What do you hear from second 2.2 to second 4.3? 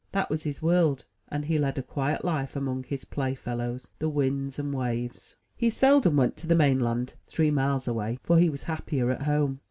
Hfe among his playfellows,— ^the